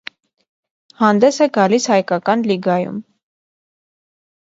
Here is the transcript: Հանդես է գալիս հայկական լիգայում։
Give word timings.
Հանդես 1.01 1.37
է 1.47 1.49
գալիս 1.59 1.87
հայկական 1.95 2.49
լիգայում։ 2.53 3.01